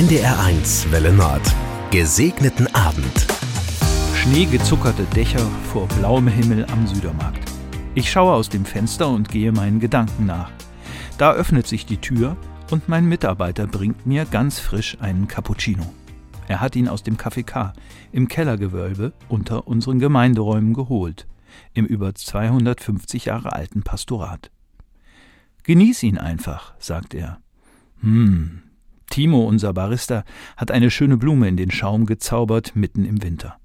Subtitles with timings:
[0.00, 1.42] NDR1 Welle Nord.
[1.90, 3.26] Gesegneten Abend.
[4.14, 7.46] Schneegezuckerte Dächer vor blauem Himmel am Südermarkt.
[7.94, 10.50] Ich schaue aus dem Fenster und gehe meinen Gedanken nach.
[11.18, 12.38] Da öffnet sich die Tür
[12.70, 15.84] und mein Mitarbeiter bringt mir ganz frisch einen Cappuccino.
[16.48, 17.74] Er hat ihn aus dem Café K
[18.10, 21.26] im Kellergewölbe unter unseren Gemeinderäumen geholt,
[21.74, 24.50] im über 250 Jahre alten Pastorat.
[25.64, 27.38] Genieß ihn einfach, sagt er.
[28.00, 28.62] Hm,
[29.20, 30.24] Timo, unser Barista,
[30.56, 33.58] hat eine schöne Blume in den Schaum gezaubert mitten im Winter.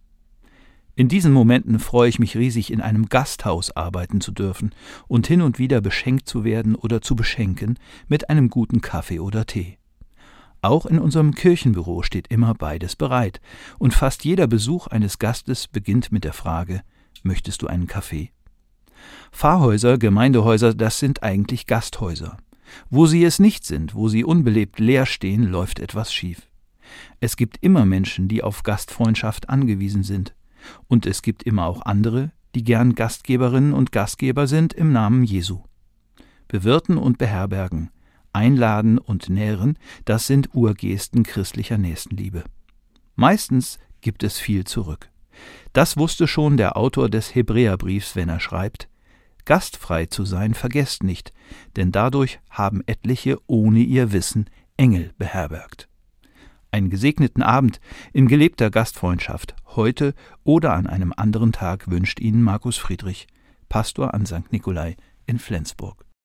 [0.96, 4.76] In diesen Momenten freue ich mich riesig, in einem Gasthaus arbeiten zu dürfen
[5.08, 7.80] und hin und wieder beschenkt zu werden oder zu beschenken
[8.10, 9.77] mit einem guten Kaffee oder Tee.
[10.62, 13.40] Auch in unserem Kirchenbüro steht immer beides bereit,
[13.80, 16.82] und fast jeder Besuch eines Gastes beginnt mit der Frage
[17.24, 18.34] Möchtest du einen Kaffee?
[19.32, 22.40] Pfarrhäuser, Gemeindehäuser, das sind eigentlich Gasthäuser.
[22.90, 26.50] Wo sie es nicht sind, wo sie unbelebt leer stehen, läuft etwas schief.
[27.20, 30.35] Es gibt immer Menschen, die auf Gastfreundschaft angewiesen sind.
[30.88, 35.63] Und es gibt immer auch andere, die gern Gastgeberinnen und Gastgeber sind im Namen Jesu.
[36.48, 37.90] Bewirten und beherbergen,
[38.34, 42.44] einladen und nähren, das sind Urgesten christlicher Nächstenliebe.
[43.16, 45.10] Meistens gibt es viel zurück.
[45.74, 48.88] Das wusste schon der Autor des Hebräerbriefs, wenn er schreibt,
[49.46, 51.32] Gastfrei zu sein vergesst nicht,
[51.76, 55.88] denn dadurch haben etliche ohne ihr Wissen Engel beherbergt.
[56.71, 57.79] Einen gesegneten Abend
[58.12, 63.27] in gelebter Gastfreundschaft heute oder an einem anderen Tag wünscht Ihnen Markus Friedrich,
[63.70, 64.51] Pastor an St.
[64.51, 66.04] Nikolai in Flensburg.